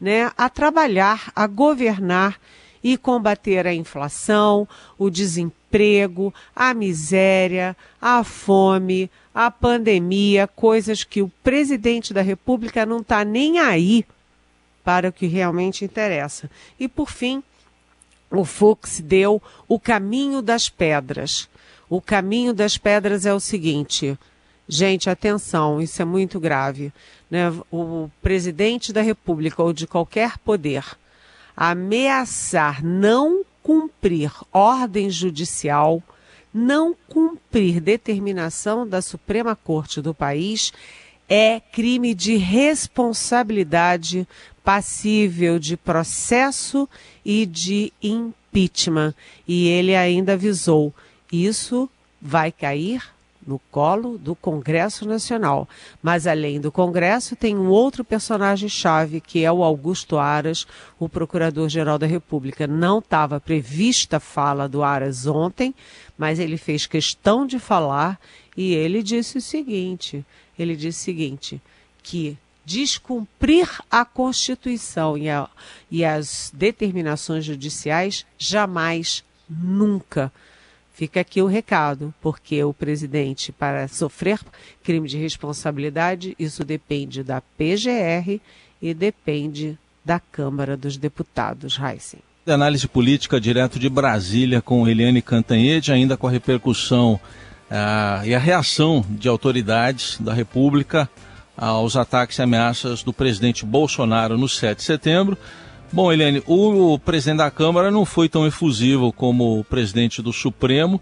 né, 0.00 0.30
a 0.36 0.48
trabalhar, 0.48 1.30
a 1.34 1.46
governar 1.46 2.38
e 2.86 2.96
combater 2.96 3.66
a 3.66 3.74
inflação, 3.74 4.68
o 4.96 5.10
desemprego, 5.10 6.32
a 6.54 6.72
miséria, 6.72 7.76
a 8.00 8.22
fome, 8.22 9.10
a 9.34 9.50
pandemia, 9.50 10.46
coisas 10.46 11.02
que 11.02 11.20
o 11.20 11.28
presidente 11.42 12.14
da 12.14 12.22
República 12.22 12.86
não 12.86 12.98
está 12.98 13.24
nem 13.24 13.58
aí 13.58 14.06
para 14.84 15.08
o 15.08 15.12
que 15.12 15.26
realmente 15.26 15.84
interessa. 15.84 16.48
E 16.78 16.86
por 16.86 17.10
fim, 17.10 17.42
o 18.30 18.44
Fux 18.44 19.00
deu 19.00 19.42
o 19.66 19.80
caminho 19.80 20.40
das 20.40 20.68
pedras. 20.68 21.48
O 21.90 22.00
caminho 22.00 22.54
das 22.54 22.78
pedras 22.78 23.26
é 23.26 23.34
o 23.34 23.40
seguinte: 23.40 24.16
gente, 24.68 25.10
atenção, 25.10 25.82
isso 25.82 26.00
é 26.00 26.04
muito 26.04 26.38
grave. 26.38 26.92
Né? 27.28 27.52
O 27.68 28.08
presidente 28.22 28.92
da 28.92 29.02
República 29.02 29.60
ou 29.60 29.72
de 29.72 29.88
qualquer 29.88 30.38
poder 30.38 30.84
ameaçar 31.56 32.84
não 32.84 33.44
cumprir 33.62 34.30
ordem 34.52 35.08
judicial, 35.08 36.02
não 36.52 36.94
cumprir 37.08 37.80
determinação 37.80 38.86
da 38.86 39.00
Suprema 39.00 39.56
Corte 39.56 40.00
do 40.00 40.14
país, 40.14 40.72
é 41.28 41.58
crime 41.58 42.14
de 42.14 42.36
responsabilidade 42.36 44.28
passível 44.62 45.58
de 45.58 45.76
processo 45.76 46.88
e 47.24 47.46
de 47.46 47.92
impeachment. 48.02 49.14
E 49.46 49.68
ele 49.68 49.96
ainda 49.96 50.34
avisou: 50.34 50.94
isso 51.32 51.88
vai 52.20 52.52
cair 52.52 53.15
no 53.46 53.58
colo 53.70 54.18
do 54.18 54.34
Congresso 54.34 55.06
Nacional. 55.06 55.68
Mas 56.02 56.26
além 56.26 56.60
do 56.60 56.72
Congresso, 56.72 57.36
tem 57.36 57.56
um 57.56 57.68
outro 57.68 58.04
personagem-chave, 58.04 59.20
que 59.20 59.44
é 59.44 59.52
o 59.52 59.62
Augusto 59.62 60.18
Aras, 60.18 60.66
o 60.98 61.08
Procurador-Geral 61.08 61.98
da 61.98 62.06
República. 62.06 62.66
Não 62.66 62.98
estava 62.98 63.38
prevista 63.38 64.16
a 64.16 64.20
fala 64.20 64.68
do 64.68 64.82
Aras 64.82 65.26
ontem, 65.26 65.74
mas 66.18 66.38
ele 66.38 66.56
fez 66.56 66.86
questão 66.86 67.46
de 67.46 67.58
falar 67.58 68.18
e 68.56 68.74
ele 68.74 69.02
disse 69.02 69.38
o 69.38 69.42
seguinte: 69.42 70.24
ele 70.58 70.74
disse 70.74 71.02
o 71.02 71.04
seguinte, 71.04 71.62
que 72.02 72.36
descumprir 72.64 73.68
a 73.88 74.04
Constituição 74.04 75.16
e, 75.16 75.30
a, 75.30 75.48
e 75.88 76.04
as 76.04 76.50
determinações 76.52 77.44
judiciais 77.44 78.26
jamais, 78.36 79.22
nunca 79.48 80.32
Fica 80.96 81.20
aqui 81.20 81.42
o 81.42 81.46
recado, 81.46 82.14
porque 82.22 82.64
o 82.64 82.72
presidente, 82.72 83.52
para 83.52 83.86
sofrer 83.86 84.40
crime 84.82 85.06
de 85.06 85.18
responsabilidade, 85.18 86.34
isso 86.38 86.64
depende 86.64 87.22
da 87.22 87.42
PGR 87.42 88.40
e 88.80 88.94
depende 88.94 89.78
da 90.02 90.18
Câmara 90.18 90.74
dos 90.74 90.96
Deputados. 90.96 91.78
Heisen. 91.78 92.20
Análise 92.46 92.88
política 92.88 93.38
direto 93.38 93.78
de 93.78 93.90
Brasília 93.90 94.62
com 94.62 94.88
Eliane 94.88 95.20
Cantanhede, 95.20 95.92
ainda 95.92 96.16
com 96.16 96.28
a 96.28 96.30
repercussão 96.30 97.20
ah, 97.70 98.22
e 98.24 98.34
a 98.34 98.38
reação 98.38 99.04
de 99.06 99.28
autoridades 99.28 100.18
da 100.18 100.32
República 100.32 101.10
aos 101.54 101.94
ataques 101.94 102.38
e 102.38 102.42
ameaças 102.42 103.02
do 103.02 103.12
presidente 103.12 103.66
Bolsonaro 103.66 104.38
no 104.38 104.48
7 104.48 104.78
de 104.78 104.84
setembro. 104.84 105.36
Bom, 105.92 106.12
Eliane, 106.12 106.42
o 106.46 106.98
presidente 106.98 107.38
da 107.38 107.50
Câmara 107.50 107.90
não 107.90 108.04
foi 108.04 108.28
tão 108.28 108.46
efusivo 108.46 109.12
como 109.12 109.60
o 109.60 109.64
presidente 109.64 110.20
do 110.20 110.32
Supremo, 110.32 111.00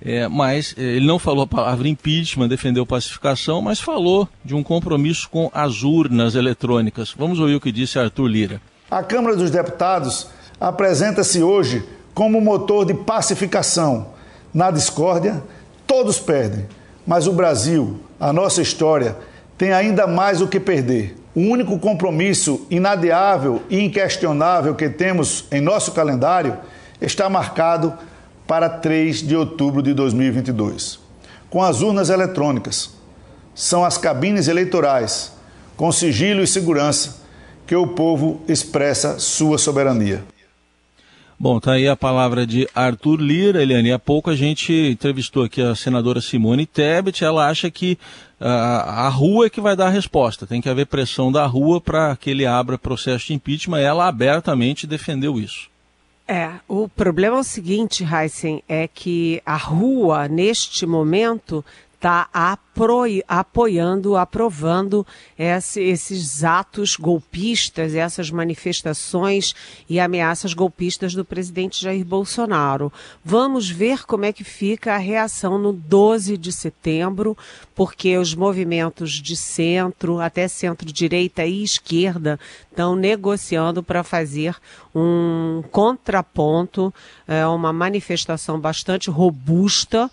é, 0.00 0.26
mas 0.28 0.74
é, 0.78 0.82
ele 0.82 1.06
não 1.06 1.18
falou 1.18 1.44
a 1.44 1.46
palavra 1.46 1.88
impeachment, 1.88 2.48
defendeu 2.48 2.86
pacificação, 2.86 3.60
mas 3.60 3.80
falou 3.80 4.28
de 4.44 4.54
um 4.54 4.62
compromisso 4.62 5.28
com 5.28 5.50
as 5.52 5.82
urnas 5.82 6.34
eletrônicas. 6.34 7.14
Vamos 7.16 7.40
ouvir 7.40 7.56
o 7.56 7.60
que 7.60 7.72
disse 7.72 7.98
Arthur 7.98 8.26
Lira. 8.26 8.60
A 8.90 9.02
Câmara 9.02 9.36
dos 9.36 9.50
Deputados 9.50 10.28
apresenta-se 10.60 11.42
hoje 11.42 11.84
como 12.14 12.40
motor 12.40 12.84
de 12.84 12.94
pacificação. 12.94 14.08
Na 14.52 14.70
discórdia, 14.70 15.42
todos 15.86 16.18
perdem, 16.18 16.66
mas 17.06 17.26
o 17.26 17.32
Brasil, 17.32 18.00
a 18.20 18.32
nossa 18.32 18.62
história, 18.62 19.16
tem 19.56 19.72
ainda 19.72 20.06
mais 20.06 20.40
o 20.40 20.48
que 20.48 20.60
perder. 20.60 21.16
O 21.34 21.40
único 21.40 21.78
compromisso 21.78 22.66
inadiável 22.70 23.62
e 23.70 23.80
inquestionável 23.80 24.74
que 24.74 24.90
temos 24.90 25.46
em 25.50 25.62
nosso 25.62 25.92
calendário 25.92 26.58
está 27.00 27.28
marcado 27.28 27.94
para 28.46 28.68
3 28.68 29.26
de 29.26 29.34
outubro 29.34 29.82
de 29.82 29.94
2022, 29.94 30.98
com 31.48 31.62
as 31.62 31.80
urnas 31.80 32.10
eletrônicas. 32.10 32.90
São 33.54 33.82
as 33.82 33.96
cabines 33.96 34.46
eleitorais, 34.46 35.32
com 35.74 35.90
sigilo 35.90 36.42
e 36.42 36.46
segurança, 36.46 37.22
que 37.66 37.74
o 37.74 37.86
povo 37.86 38.42
expressa 38.46 39.18
sua 39.18 39.56
soberania. 39.56 40.22
Bom, 41.42 41.58
tá 41.58 41.72
aí 41.72 41.88
a 41.88 41.96
palavra 41.96 42.46
de 42.46 42.68
Arthur 42.72 43.20
Lira, 43.20 43.60
Eliane. 43.60 43.90
Há 43.90 43.98
pouco 43.98 44.30
a 44.30 44.36
gente 44.36 44.72
entrevistou 44.72 45.42
aqui 45.42 45.60
a 45.60 45.74
senadora 45.74 46.20
Simone 46.20 46.66
Tebet. 46.66 47.24
Ela 47.24 47.48
acha 47.48 47.68
que 47.68 47.98
uh, 48.40 48.46
a 48.46 49.08
rua 49.08 49.46
é 49.46 49.50
que 49.50 49.60
vai 49.60 49.74
dar 49.74 49.88
a 49.88 49.90
resposta. 49.90 50.46
Tem 50.46 50.60
que 50.60 50.68
haver 50.68 50.86
pressão 50.86 51.32
da 51.32 51.44
rua 51.44 51.80
para 51.80 52.14
que 52.14 52.30
ele 52.30 52.46
abra 52.46 52.78
processo 52.78 53.26
de 53.26 53.34
impeachment. 53.34 53.80
Ela 53.80 54.06
abertamente 54.06 54.86
defendeu 54.86 55.36
isso. 55.40 55.68
É, 56.28 56.48
o 56.68 56.88
problema 56.88 57.38
é 57.38 57.40
o 57.40 57.42
seguinte, 57.42 58.04
Heisen, 58.04 58.62
é 58.68 58.86
que 58.86 59.42
a 59.44 59.56
rua, 59.56 60.28
neste 60.28 60.86
momento, 60.86 61.64
está 62.02 62.28
apoiando, 63.28 64.16
aprovando 64.16 65.06
esse, 65.38 65.80
esses 65.80 66.42
atos 66.42 66.96
golpistas, 66.96 67.94
essas 67.94 68.28
manifestações 68.28 69.54
e 69.88 70.00
ameaças 70.00 70.52
golpistas 70.52 71.14
do 71.14 71.24
presidente 71.24 71.80
Jair 71.80 72.04
Bolsonaro. 72.04 72.92
Vamos 73.24 73.70
ver 73.70 74.04
como 74.04 74.24
é 74.24 74.32
que 74.32 74.42
fica 74.42 74.94
a 74.94 74.98
reação 74.98 75.58
no 75.58 75.72
12 75.72 76.36
de 76.36 76.50
setembro, 76.50 77.38
porque 77.72 78.18
os 78.18 78.34
movimentos 78.34 79.12
de 79.12 79.36
centro, 79.36 80.18
até 80.18 80.48
centro-direita 80.48 81.46
e 81.46 81.62
esquerda, 81.62 82.38
estão 82.68 82.96
negociando 82.96 83.80
para 83.80 84.02
fazer 84.02 84.56
um 84.92 85.62
contraponto, 85.70 86.92
é, 87.28 87.46
uma 87.46 87.72
manifestação 87.72 88.58
bastante 88.58 89.08
robusta 89.08 90.10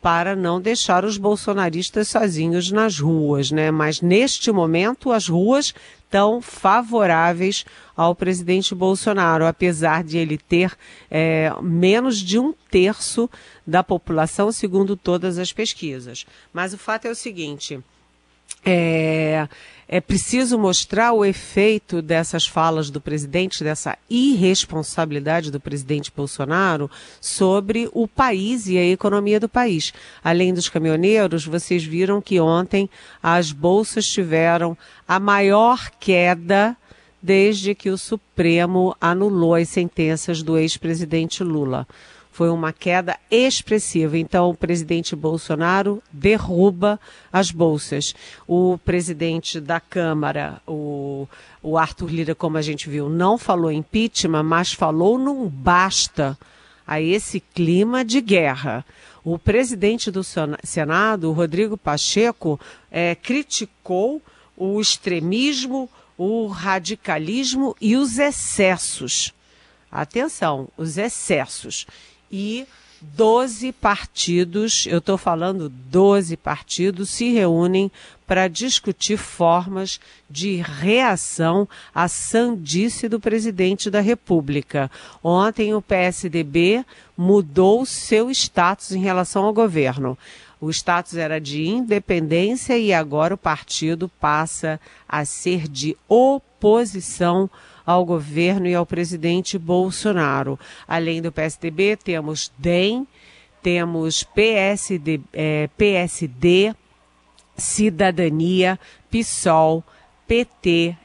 para 0.00 0.34
não 0.34 0.60
deixar 0.60 1.04
os 1.04 1.18
bolsonaristas 1.18 2.08
sozinhos 2.08 2.70
nas 2.70 2.98
ruas, 2.98 3.50
né? 3.50 3.70
Mas 3.70 4.00
neste 4.00 4.50
momento 4.50 5.12
as 5.12 5.28
ruas 5.28 5.74
estão 6.04 6.40
favoráveis 6.40 7.64
ao 7.96 8.14
presidente 8.14 8.74
Bolsonaro, 8.74 9.46
apesar 9.46 10.02
de 10.02 10.18
ele 10.18 10.36
ter 10.36 10.76
é, 11.10 11.52
menos 11.62 12.18
de 12.18 12.38
um 12.38 12.52
terço 12.70 13.30
da 13.66 13.84
população, 13.84 14.50
segundo 14.50 14.96
todas 14.96 15.38
as 15.38 15.52
pesquisas. 15.52 16.26
Mas 16.52 16.72
o 16.72 16.78
fato 16.78 17.04
é 17.04 17.10
o 17.10 17.14
seguinte: 17.14 17.78
é, 18.64 19.48
é 19.88 20.00
preciso 20.00 20.56
mostrar 20.56 21.12
o 21.12 21.24
efeito 21.24 22.00
dessas 22.00 22.46
falas 22.46 22.90
do 22.90 23.00
presidente, 23.00 23.64
dessa 23.64 23.98
irresponsabilidade 24.08 25.50
do 25.50 25.58
presidente 25.58 26.12
Bolsonaro 26.14 26.88
sobre 27.20 27.88
o 27.92 28.06
país 28.06 28.68
e 28.68 28.78
a 28.78 28.84
economia 28.86 29.40
do 29.40 29.48
país. 29.48 29.92
Além 30.22 30.54
dos 30.54 30.68
caminhoneiros, 30.68 31.44
vocês 31.44 31.82
viram 31.82 32.20
que 32.20 32.38
ontem 32.38 32.88
as 33.20 33.50
bolsas 33.50 34.06
tiveram 34.06 34.78
a 35.08 35.18
maior 35.18 35.90
queda 35.98 36.76
desde 37.22 37.74
que 37.74 37.90
o 37.90 37.98
Supremo 37.98 38.96
anulou 39.00 39.54
as 39.54 39.68
sentenças 39.68 40.42
do 40.42 40.56
ex-presidente 40.56 41.42
Lula. 41.42 41.86
Foi 42.40 42.48
uma 42.48 42.72
queda 42.72 43.18
expressiva. 43.30 44.16
Então, 44.16 44.48
o 44.48 44.56
presidente 44.56 45.14
Bolsonaro 45.14 46.02
derruba 46.10 46.98
as 47.30 47.50
bolsas. 47.50 48.14
O 48.48 48.78
presidente 48.78 49.60
da 49.60 49.78
Câmara, 49.78 50.58
o, 50.66 51.28
o 51.62 51.76
Arthur 51.76 52.08
Lira, 52.10 52.34
como 52.34 52.56
a 52.56 52.62
gente 52.62 52.88
viu, 52.88 53.10
não 53.10 53.36
falou 53.36 53.70
impeachment, 53.70 54.42
mas 54.42 54.72
falou 54.72 55.18
num 55.18 55.46
basta 55.50 56.38
a 56.86 56.98
esse 56.98 57.40
clima 57.40 58.02
de 58.02 58.22
guerra. 58.22 58.86
O 59.22 59.38
presidente 59.38 60.10
do 60.10 60.22
Senado, 60.64 61.32
Rodrigo 61.32 61.76
Pacheco, 61.76 62.58
é, 62.90 63.14
criticou 63.14 64.22
o 64.56 64.80
extremismo, 64.80 65.90
o 66.16 66.46
radicalismo 66.46 67.76
e 67.78 67.96
os 67.96 68.18
excessos. 68.18 69.34
Atenção, 69.92 70.68
os 70.78 70.96
excessos 70.96 71.86
e 72.30 72.66
12 73.02 73.72
partidos, 73.72 74.86
eu 74.86 74.98
estou 74.98 75.16
falando 75.16 75.70
12 75.70 76.36
partidos, 76.36 77.08
se 77.08 77.32
reúnem 77.32 77.90
para 78.26 78.46
discutir 78.46 79.16
formas 79.16 79.98
de 80.28 80.56
reação 80.56 81.66
à 81.94 82.08
sandice 82.08 83.08
do 83.08 83.18
presidente 83.18 83.90
da 83.90 84.00
República. 84.00 84.90
Ontem 85.24 85.74
o 85.74 85.80
PSDB 85.80 86.84
mudou 87.16 87.86
seu 87.86 88.30
status 88.30 88.92
em 88.92 89.00
relação 89.00 89.44
ao 89.44 89.52
governo. 89.52 90.16
O 90.60 90.68
status 90.68 91.14
era 91.14 91.40
de 91.40 91.66
independência 91.66 92.78
e 92.78 92.92
agora 92.92 93.34
o 93.34 93.38
partido 93.38 94.10
passa 94.20 94.78
a 95.08 95.24
ser 95.24 95.66
de 95.66 95.96
oposição 96.06 97.48
ao 97.84 98.04
governo 98.04 98.66
e 98.66 98.74
ao 98.74 98.86
presidente 98.86 99.58
Bolsonaro. 99.58 100.58
Além 100.86 101.20
do 101.20 101.32
PSDB, 101.32 101.96
temos 101.96 102.52
DEM, 102.58 103.06
temos 103.62 104.22
PSD, 104.22 105.20
é, 105.32 105.68
PSD 105.76 106.74
Cidadania, 107.60 108.80
PSOL, 109.10 109.84
PT, 110.26 110.96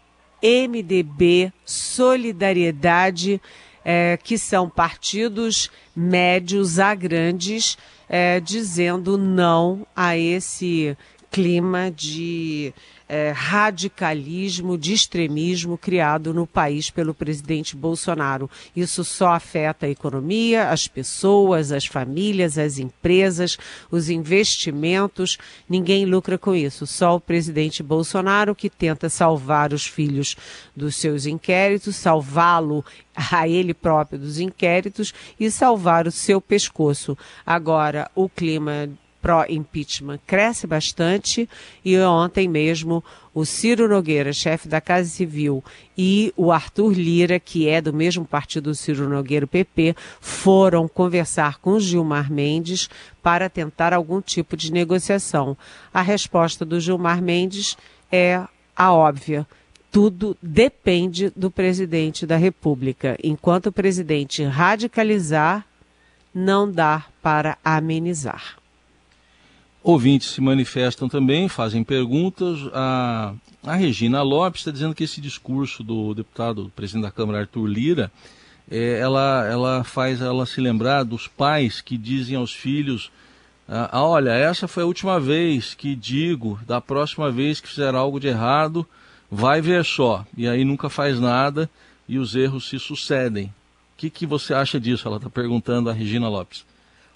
MDB, 0.42 1.52
Solidariedade, 1.66 3.42
é, 3.84 4.18
que 4.24 4.38
são 4.38 4.70
partidos 4.70 5.70
médios 5.96 6.80
a 6.80 6.96
grandes, 6.96 7.78
é, 8.08 8.40
dizendo 8.40 9.18
não 9.18 9.86
a 9.96 10.18
esse 10.18 10.98
clima 11.36 11.92
de 11.92 12.74
é, 13.10 13.32
radicalismo, 13.32 14.78
de 14.78 14.94
extremismo 14.94 15.78
criado 15.78 16.34
no 16.34 16.48
país 16.48 16.90
pelo 16.90 17.14
presidente 17.14 17.76
Bolsonaro. 17.76 18.50
Isso 18.74 19.04
só 19.04 19.34
afeta 19.34 19.86
a 19.86 19.90
economia, 19.90 20.70
as 20.70 20.88
pessoas, 20.88 21.74
as 21.74 21.86
famílias, 21.86 22.58
as 22.58 22.80
empresas, 22.80 23.58
os 23.92 24.10
investimentos. 24.10 25.38
Ninguém 25.68 26.06
lucra 26.06 26.38
com 26.38 26.56
isso. 26.56 26.88
Só 26.88 27.18
o 27.18 27.20
presidente 27.20 27.84
Bolsonaro 27.84 28.56
que 28.56 28.70
tenta 28.70 29.10
salvar 29.10 29.74
os 29.74 29.86
filhos 29.86 30.38
dos 30.74 30.96
seus 30.96 31.26
inquéritos, 31.26 31.98
salvá-lo 31.98 32.82
a 33.14 33.46
ele 33.46 33.74
próprio 33.74 34.18
dos 34.18 34.40
inquéritos 34.40 35.14
e 35.38 35.52
salvar 35.52 36.08
o 36.08 36.12
seu 36.12 36.40
pescoço. 36.40 37.18
Agora, 37.46 38.10
o 38.16 38.30
clima 38.30 38.90
pró-impeachment 39.26 40.20
cresce 40.28 40.68
bastante 40.68 41.50
e 41.84 41.98
ontem 41.98 42.48
mesmo 42.48 43.04
o 43.34 43.44
Ciro 43.44 43.90
Nogueira, 43.90 44.32
chefe 44.32 44.68
da 44.68 44.80
Casa 44.80 45.10
Civil, 45.10 45.64
e 45.98 46.32
o 46.38 46.52
Arthur 46.52 46.94
Lira, 46.94 47.40
que 47.40 47.68
é 47.68 47.82
do 47.82 47.92
mesmo 47.92 48.24
partido 48.24 48.70
do 48.70 48.76
Ciro 48.76 49.10
Nogueira, 49.10 49.48
PP, 49.48 49.96
foram 50.22 50.88
conversar 50.88 51.58
com 51.58 51.80
Gilmar 51.80 52.32
Mendes 52.32 52.88
para 53.24 53.50
tentar 53.50 53.94
algum 53.94 54.22
tipo 54.22 54.56
de 54.56 54.72
negociação. 54.72 55.58
A 55.92 56.04
resposta 56.04 56.64
do 56.64 56.80
Gilmar 56.80 57.20
Mendes 57.20 57.76
é 58.12 58.42
a 58.76 58.94
óbvia 58.94 59.48
tudo 59.92 60.36
depende 60.42 61.32
do 61.38 61.50
presidente 61.50 62.28
da 62.28 62.36
República. 62.36 63.18
Enquanto 63.24 63.68
o 63.68 63.72
presidente 63.72 64.44
radicalizar, 64.44 65.66
não 66.34 66.70
dá 66.70 67.06
para 67.22 67.58
amenizar. 67.64 68.58
Ouvintes 69.88 70.32
se 70.32 70.42
manifestam 70.42 71.08
também, 71.08 71.48
fazem 71.48 71.84
perguntas. 71.84 72.58
A, 72.74 73.36
a 73.64 73.76
Regina 73.76 74.24
Lopes 74.24 74.62
está 74.62 74.72
dizendo 74.72 74.96
que 74.96 75.04
esse 75.04 75.22
discurso 75.22 75.84
do 75.84 76.16
deputado, 76.16 76.64
do 76.64 76.70
presidente 76.72 77.04
da 77.04 77.12
Câmara, 77.12 77.42
Arthur 77.42 77.68
Lira, 77.68 78.12
é, 78.68 78.98
ela, 79.00 79.48
ela 79.48 79.84
faz 79.84 80.22
ela 80.22 80.44
se 80.48 80.60
lembrar 80.60 81.04
dos 81.04 81.28
pais 81.28 81.82
que 81.82 82.00
dizem 82.00 82.36
aos 82.36 82.52
filhos: 82.52 83.12
ah, 83.70 83.90
ah, 83.92 84.04
Olha, 84.04 84.32
essa 84.32 84.68
foi 84.68 84.82
a 84.82 84.88
última 84.88 85.20
vez 85.20 85.76
que 85.76 85.94
digo, 85.94 86.60
da 86.66 86.82
próxima 86.82 87.30
vez 87.30 87.62
que 87.62 87.68
fizer 87.68 87.94
algo 87.94 88.20
de 88.20 88.28
errado, 88.28 88.88
vai 89.30 89.62
ver 89.62 89.86
só. 89.86 90.26
E 90.36 90.48
aí 90.48 90.66
nunca 90.66 90.90
faz 90.90 91.20
nada 91.20 91.70
e 92.10 92.18
os 92.18 92.36
erros 92.36 92.70
se 92.70 92.80
sucedem. 92.80 93.46
O 93.46 93.98
que, 93.98 94.10
que 94.10 94.26
você 94.26 94.52
acha 94.52 94.80
disso? 94.80 95.08
Ela 95.08 95.18
está 95.18 95.30
perguntando 95.30 95.92
a 95.92 95.94
Regina 95.94 96.28
Lopes. 96.28 96.66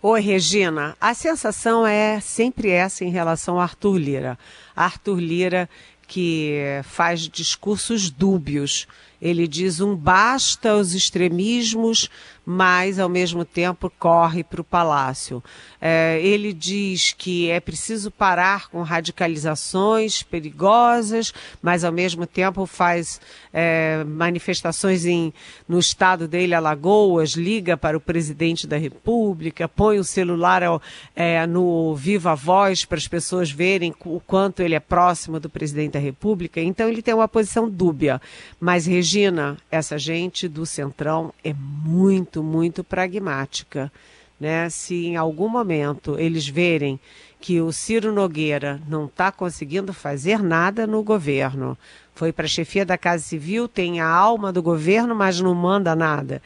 Oi, 0.02 0.22
Regina. 0.22 0.96
A 1.02 1.14
sensação 1.14 1.86
é 1.86 2.22
sempre 2.22 2.70
essa 2.70 3.04
em 3.04 3.10
relação 3.10 3.60
a 3.60 3.64
Arthur 3.64 3.98
Lira. 3.98 4.40
Arthur 4.74 5.20
Lira 5.20 5.70
que 6.08 6.58
faz 6.86 7.28
discursos 7.28 8.10
dúbios. 8.10 8.88
Ele 9.22 9.48
diz 9.48 9.82
um 9.82 9.96
basta 9.96 10.72
aos 10.72 10.94
extremismos, 10.94 12.10
mas 12.46 12.98
ao 12.98 13.08
mesmo 13.08 13.46
tempo 13.46 13.92
corre 14.00 14.44
para 14.44 14.60
o 14.60 14.64
palácio. 14.64 15.44
É, 15.80 16.20
ele 16.24 16.52
diz 16.52 17.14
que 17.16 17.48
é 17.48 17.60
preciso 17.60 18.10
parar 18.10 18.70
com 18.70 18.82
radicalizações 18.82 20.24
perigosas, 20.24 21.32
mas 21.62 21.84
ao 21.84 21.92
mesmo 21.92 22.26
tempo 22.26 22.66
faz 22.66 23.22
é, 23.54 24.04
manifestações 24.04 25.06
em, 25.06 25.32
no 25.68 25.78
estado 25.78 26.28
dele, 26.28 26.56
Alagoas, 26.56 27.34
liga 27.34 27.78
para 27.78 27.96
o 27.96 28.02
presidente 28.02 28.66
da 28.66 28.78
República, 28.78 29.68
põe 29.68 30.00
o 30.00 30.04
celular 30.04 30.64
ao, 30.64 30.82
é, 31.16 31.46
no 31.46 31.96
viva 31.96 32.36
voz 32.36 32.84
para 32.84 32.98
as 32.98 33.08
pessoas 33.08 33.52
verem 33.52 33.94
o 34.06 34.20
quanto 34.20 34.62
ele 34.62 34.74
é 34.74 34.80
próximo 34.80 35.40
do 35.40 35.50
presidente 35.50 35.94
da 35.94 36.00
República. 36.00 36.60
Então 36.60 36.90
ele 36.90 37.04
tem 37.04 37.14
uma 37.14 37.28
posição 37.28 37.70
dúbia. 37.70 38.20
Mas, 38.60 38.88
Regina, 39.10 39.58
essa 39.72 39.98
gente 39.98 40.48
do 40.48 40.68
Centrão 40.68 41.34
é 41.44 41.52
muito 41.52 41.80
muito, 41.90 42.44
muito 42.44 42.84
pragmática. 42.84 43.92
Né? 44.40 44.70
Se 44.70 45.08
em 45.08 45.18
algum 45.18 45.50
momento 45.50 46.16
eles 46.20 46.48
verem 46.48 47.00
que 47.42 47.60
o 47.60 47.72
Ciro 47.72 48.14
Nogueira 48.14 48.80
não 48.88 49.06
está 49.06 49.32
conseguindo 49.32 49.94
fazer 49.94 50.44
nada 50.44 50.86
no 50.86 51.02
governo, 51.02 51.76
foi 52.14 52.32
para 52.32 52.46
a 52.46 52.50
chefia 52.50 52.86
da 52.86 53.00
Casa 53.00 53.24
Civil, 53.24 53.68
tem 53.68 54.00
a 54.00 54.08
alma 54.08 54.54
do 54.54 54.62
governo, 54.62 55.16
mas 55.16 55.42
não 55.42 55.56
manda 55.56 55.96
nada. 55.96 56.40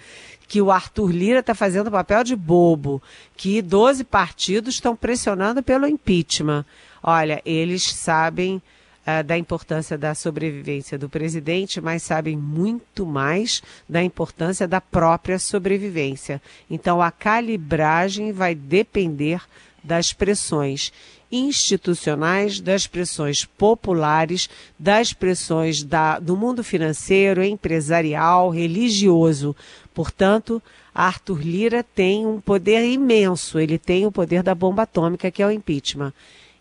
Que 0.48 0.62
o 0.62 0.72
Arthur 0.72 1.12
Lira 1.12 1.40
está 1.40 1.54
fazendo 1.54 1.92
papel 1.92 2.24
de 2.24 2.36
bobo, 2.38 3.04
que 3.36 3.62
12 3.62 4.06
partidos 4.06 4.76
estão 4.76 4.96
pressionando 4.96 5.62
pelo 5.62 5.86
impeachment. 5.86 6.64
Olha, 7.04 7.42
eles 7.46 7.84
sabem 7.84 8.62
uh, 9.08 9.24
da 9.24 9.38
importância 9.38 9.98
da 9.98 10.16
sobrevivência 10.16 10.98
do 10.98 11.10
presidente, 11.10 11.80
mas 11.80 12.04
sabem 12.04 12.36
muito 12.38 13.06
mais 13.06 13.62
da 13.88 14.04
importância 14.04 14.68
da 14.68 14.82
própria 14.82 15.40
sobrevivência. 15.40 16.42
Então, 16.70 17.02
a 17.02 17.12
calibragem 17.12 18.32
vai 18.32 18.56
depender 18.56 19.42
das 19.84 20.14
pressões 20.14 20.92
institucionais, 21.32 22.60
das 22.60 22.86
pressões 22.86 23.44
populares, 23.44 24.50
das 24.78 25.14
pressões 25.14 25.84
da, 25.84 26.20
do 26.20 26.38
mundo 26.38 26.64
financeiro, 26.64 27.44
empresarial, 27.44 28.50
religioso. 28.50 29.56
Portanto, 29.94 30.62
Arthur 30.94 31.42
Lira 31.42 31.84
tem 31.84 32.26
um 32.26 32.40
poder 32.40 32.86
imenso, 32.86 33.60
ele 33.60 33.80
tem 33.80 34.06
o 34.06 34.12
poder 34.12 34.44
da 34.44 34.54
bomba 34.54 34.84
atômica, 34.84 35.32
que 35.32 35.42
é 35.42 35.48
o 35.48 35.52
impeachment. 35.52 36.14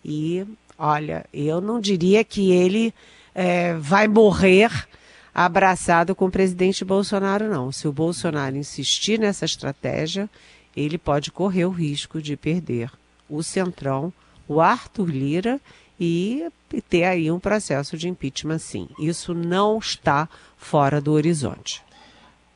E 0.05 0.45
Olha, 0.85 1.25
eu 1.33 1.61
não 1.61 1.81
diria 1.81 2.25
que 2.25 2.51
ele 2.51 2.93
é, 3.33 3.75
vai 3.75 4.09
morrer 4.09 4.89
abraçado 5.33 6.13
com 6.13 6.27
o 6.27 6.31
presidente 6.31 6.85
Bolsonaro, 6.85 7.49
não. 7.49 7.71
Se 7.71 7.87
o 7.87 7.93
Bolsonaro 7.93 8.57
insistir 8.57 9.17
nessa 9.17 9.45
estratégia, 9.45 10.29
ele 10.77 10.99
pode 10.99 11.31
correr 11.31 11.67
o 11.67 11.71
risco 11.71 12.21
de 12.21 12.37
perder 12.37 12.91
o 13.31 13.45
Centrão, 13.45 14.13
o 14.49 14.61
Arthur 14.61 15.09
Lira 15.09 15.61
e 16.01 16.49
ter 16.89 17.05
aí 17.05 17.31
um 17.31 17.39
processo 17.39 17.97
de 17.97 18.09
impeachment, 18.09 18.59
sim. 18.59 18.89
Isso 18.99 19.33
não 19.33 19.79
está 19.79 20.29
fora 20.57 21.01
do 21.01 21.13
horizonte. 21.13 21.81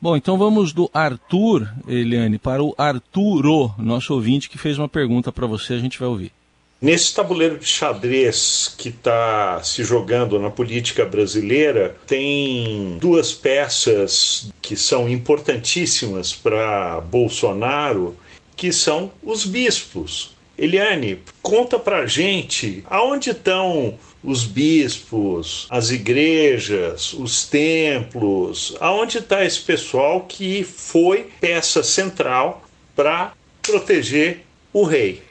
Bom, 0.01 0.17
então 0.17 0.37
vamos 0.37 0.73
do 0.73 0.91
Arthur, 0.93 1.65
Eliane, 1.87 2.37
para 2.37 2.61
o 2.61 2.75
Arturo, 2.77 3.73
nosso 3.77 4.13
ouvinte, 4.13 4.49
que 4.49 4.57
fez 4.57 4.77
uma 4.77 4.89
pergunta 4.89 5.31
para 5.31 5.47
você, 5.47 5.75
a 5.75 5.79
gente 5.79 5.97
vai 5.97 6.09
ouvir. 6.09 6.36
Nesse 6.79 7.11
tabuleiro 7.11 7.57
de 7.57 7.65
xadrez 7.65 8.71
que 8.77 8.89
está 8.89 9.63
se 9.63 9.83
jogando 9.83 10.39
na 10.39 10.51
política 10.51 11.03
brasileira, 11.05 11.97
tem 12.05 12.99
duas 12.99 13.33
peças 13.33 14.51
que 14.61 14.75
são 14.75 15.09
importantíssimas 15.09 16.33
para 16.33 17.01
Bolsonaro, 17.01 18.15
que 18.55 18.71
são 18.71 19.11
os 19.23 19.43
bispos. 19.43 20.35
Eliane, 20.55 21.19
conta 21.41 21.79
pra 21.79 22.05
gente 22.05 22.83
aonde 22.87 23.31
estão 23.31 23.97
os 24.23 24.43
bispos, 24.43 25.65
as 25.71 25.89
igrejas, 25.89 27.11
os 27.13 27.47
templos, 27.47 28.75
aonde 28.79 29.17
está 29.17 29.43
esse 29.43 29.61
pessoal 29.61 30.25
que 30.25 30.63
foi 30.63 31.27
peça 31.41 31.81
central 31.81 32.63
para 32.95 33.33
proteger 33.63 34.45
o 34.71 34.83
rei. 34.83 35.26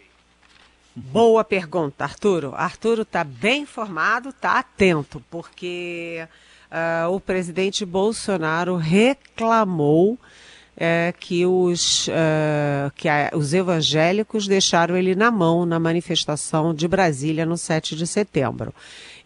Boa 0.99 1.45
pergunta, 1.45 2.05
Arturo. 2.05 2.55
Arturo 2.55 3.03
está 3.03 3.23
bem 3.23 3.65
informado, 3.65 4.31
está 4.31 4.59
atento, 4.59 5.23
porque 5.31 6.27
uh, 6.71 7.11
o 7.11 7.21
presidente 7.21 7.85
Bolsonaro 7.85 8.77
reclamou 8.77 10.19
é, 10.75 11.13
que, 11.21 11.45
os, 11.45 12.09
uh, 12.09 12.91
que 12.97 13.11
a, 13.11 13.31
os 13.35 13.53
evangélicos 13.53 14.49
deixaram 14.49 14.97
ele 14.97 15.15
na 15.15 15.31
mão 15.31 15.67
na 15.67 15.79
manifestação 15.79 16.73
de 16.73 16.89
Brasília 16.89 17.45
no 17.45 17.59
7 17.59 17.95
de 17.95 18.07
setembro. 18.07 18.75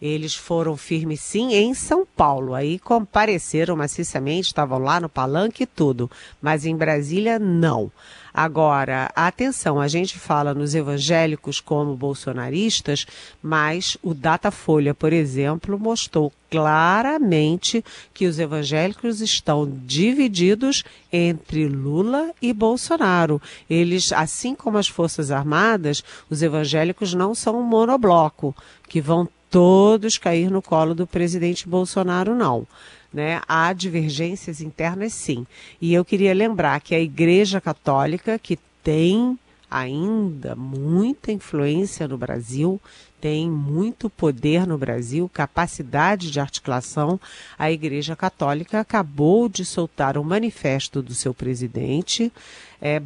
Eles 0.01 0.35
foram 0.35 0.75
firmes 0.75 1.21
sim 1.21 1.53
em 1.53 1.73
São 1.73 2.05
Paulo, 2.05 2.53
aí 2.53 2.79
compareceram 2.79 3.77
maciçamente, 3.77 4.47
estavam 4.47 4.77
lá 4.77 4.99
no 4.99 5.07
palanque 5.07 5.63
e 5.63 5.67
tudo, 5.67 6.11
mas 6.41 6.65
em 6.65 6.75
Brasília 6.75 7.39
não. 7.39 7.89
Agora, 8.33 9.11
atenção, 9.15 9.79
a 9.79 9.87
gente 9.87 10.17
fala 10.17 10.53
nos 10.53 10.73
evangélicos 10.73 11.59
como 11.59 11.95
bolsonaristas, 11.95 13.05
mas 13.41 13.97
o 14.01 14.13
Datafolha, 14.13 14.93
por 14.93 15.11
exemplo, 15.11 15.77
mostrou 15.77 16.31
claramente 16.49 17.83
que 18.13 18.27
os 18.27 18.39
evangélicos 18.39 19.21
estão 19.21 19.69
divididos 19.85 20.83
entre 21.11 21.67
Lula 21.67 22.31
e 22.41 22.53
Bolsonaro. 22.53 23.41
Eles, 23.69 24.11
assim 24.11 24.55
como 24.55 24.77
as 24.77 24.87
Forças 24.87 25.31
Armadas, 25.31 26.03
os 26.29 26.41
evangélicos 26.41 27.13
não 27.13 27.35
são 27.35 27.59
um 27.59 27.63
monobloco 27.63 28.55
que 28.87 29.01
vão 29.01 29.27
todos 29.49 30.17
cair 30.17 30.49
no 30.49 30.61
colo 30.61 30.95
do 30.95 31.05
presidente 31.05 31.67
Bolsonaro, 31.67 32.33
não. 32.33 32.65
Né? 33.13 33.41
Há 33.47 33.73
divergências 33.73 34.61
internas, 34.61 35.13
sim. 35.13 35.45
E 35.81 35.93
eu 35.93 36.05
queria 36.05 36.33
lembrar 36.33 36.79
que 36.79 36.95
a 36.95 36.99
Igreja 36.99 37.59
Católica, 37.59 38.39
que 38.39 38.57
tem 38.83 39.37
ainda 39.69 40.55
muita 40.55 41.31
influência 41.31 42.07
no 42.07 42.17
Brasil, 42.17 42.79
tem 43.21 43.49
muito 43.49 44.09
poder 44.09 44.65
no 44.65 44.77
Brasil, 44.77 45.29
capacidade 45.31 46.31
de 46.31 46.39
articulação. 46.39 47.19
A 47.57 47.71
Igreja 47.71 48.15
Católica 48.15 48.79
acabou 48.79 49.47
de 49.47 49.63
soltar 49.63 50.17
um 50.17 50.23
manifesto 50.23 51.01
do 51.01 51.13
seu 51.13 51.33
presidente, 51.33 52.33
é 52.81 52.99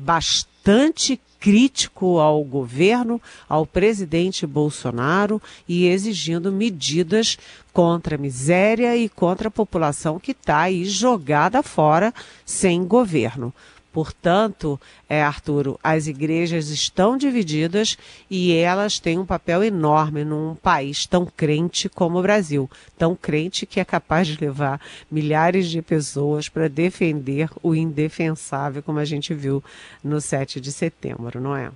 bastante 0.65 1.21
crítico 1.39 2.17
ao 2.17 2.43
governo, 2.43 3.21
ao 3.47 3.67
presidente 3.67 4.47
Bolsonaro 4.47 5.39
e 5.69 5.88
exigindo 5.88 6.51
medidas 6.51 7.38
contra 7.71 8.15
a 8.15 8.17
miséria 8.17 8.97
e 8.97 9.08
contra 9.08 9.49
a 9.49 9.51
população 9.51 10.17
que 10.19 10.32
está 10.32 10.62
aí 10.62 10.84
jogada 10.84 11.62
fora 11.62 12.12
sem 12.43 12.84
governo. 12.84 13.54
Portanto, 13.95 14.77
é, 15.08 15.23
Arturo, 15.23 15.79
as 15.81 16.05
igrejas 16.05 16.67
estão 16.67 17.15
divididas 17.15 17.97
e 18.29 18.51
elas 18.51 18.99
têm 18.99 19.17
um 19.17 19.25
papel 19.25 19.63
enorme 19.63 20.25
num 20.25 20.53
país 20.53 21.05
tão 21.05 21.25
crente 21.25 21.88
como 21.88 22.19
o 22.19 22.21
Brasil. 22.21 22.69
Tão 22.97 23.15
crente 23.15 23.65
que 23.65 23.79
é 23.79 23.86
capaz 23.86 24.27
de 24.27 24.38
levar 24.38 24.81
milhares 25.10 25.69
de 25.69 25.81
pessoas 25.81 26.49
para 26.49 26.67
defender 26.67 27.49
o 27.63 27.73
indefensável, 27.73 28.84
como 28.84 28.99
a 28.99 29.05
gente 29.05 29.34
viu 29.34 29.63
no 30.03 30.19
7 30.19 30.60
de 30.60 30.73
setembro, 30.73 31.39
não 31.39 31.55
é? 31.55 31.71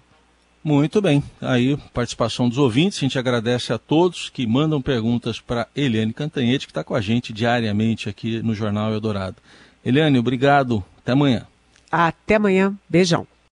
Muito 0.61 1.01
bem. 1.01 1.23
Aí, 1.39 1.77
participação 1.93 2.49
dos 2.49 2.57
ouvintes. 2.57 2.97
A 2.97 3.01
gente 3.01 3.17
agradece 3.17 3.71
a 3.71 3.77
todos 3.77 4.27
que 4.29 4.45
mandam 4.45 4.81
perguntas 4.81 5.39
para 5.39 5.69
Eliane 5.73 6.11
Cantanhete, 6.11 6.67
que 6.67 6.71
está 6.71 6.83
com 6.83 6.95
a 6.95 6.99
gente 6.99 7.31
diariamente 7.31 8.09
aqui 8.09 8.41
no 8.43 8.53
Jornal 8.53 8.91
Eldorado. 8.91 9.37
Eliane, 9.85 10.19
obrigado. 10.19 10.83
Até 10.97 11.13
amanhã. 11.13 11.47
Até 11.91 12.35
amanhã. 12.35 12.75
Beijão. 12.87 13.25